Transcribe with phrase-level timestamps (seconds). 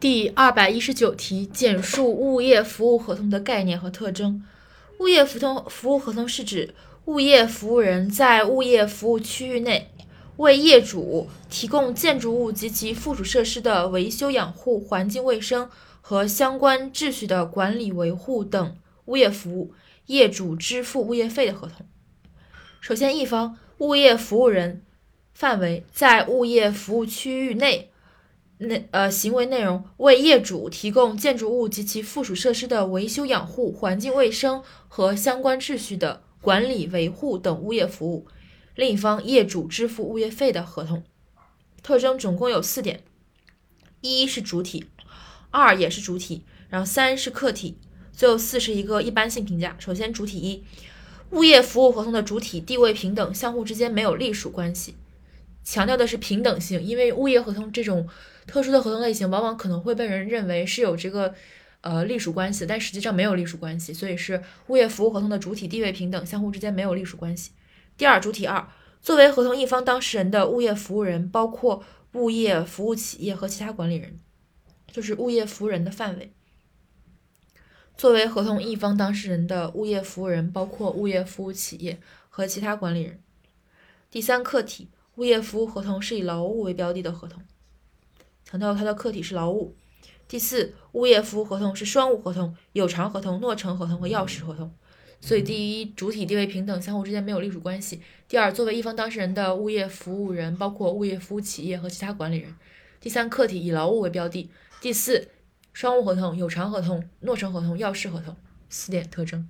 [0.00, 4.44] 第二百一十九题，简述物业服务合同的概念和特征。
[5.00, 6.72] 物业服同服务合同是指
[7.06, 9.90] 物业服务人在物业服务区域内
[10.36, 15.68] 为业主提供建筑物及其附属设施的维修养护、环境卫生
[16.00, 18.76] 和相关秩序的管理维护等
[19.06, 19.74] 物业服务，
[20.06, 21.84] 业主支付物业费的合同。
[22.80, 24.84] 首先，一方物业服务人
[25.34, 27.90] 范围在物业服务区域内。
[28.58, 38.26] 内呃，行为内容为业主提供建筑物及其附属设施的维修养护、环境卫生和相关秩序的管理维护等物业服务。
[38.74, 41.04] 另一方业主支付物业费的合同。
[41.82, 43.02] 特征总共有四点：
[44.00, 44.86] 一是主体，
[45.50, 47.78] 二也是主体，然后三是客体，
[48.12, 49.76] 最后四是一个一般性评价。
[49.78, 50.64] 首先，主体一，
[51.30, 54.94] 物业服务合同的主体地位平等，相互之间没有隶属关系。
[55.70, 58.08] 强调的是平等性，因为物业合同这种
[58.46, 61.34] 特殊的合同类型，往往可能会被人认为是有这个
[61.82, 67.50] 呃隶属关系，但实际上没有隶属关系，所以是物业服务合同的主体地位平等，相互之间没有隶属关系。
[67.98, 68.66] 第二，主体二，
[69.02, 74.18] 作为合同一方当事人的物业服务人，包括物业服务企业和其他管理人，
[74.90, 76.32] 就是物业服务人的范围。
[77.94, 83.20] 作为合同一方当事人的物业服务人，包括物业服务企业和其他管理人。
[84.10, 84.88] 第三，客体。
[85.18, 87.42] 物业服务合同是以劳务为标的的合同，
[88.44, 89.74] 强调它的客体是劳务。
[90.28, 94.72] 第四，物业服务合同是双务合同，有偿合同、诺成合同和钥匙合同。
[95.20, 102.52] 所以，第一，主体地位平等，相互之间没有隶属关系；第二，作为一方当事人的物业服务人包括物业服务企业和其他管理人；
[103.00, 104.48] 第三，客体以劳务为标的；
[104.80, 105.30] 第四，
[105.72, 108.36] 双务合同、有偿合同、诺成合同、钥匙合同。
[108.70, 109.48] 四点特征。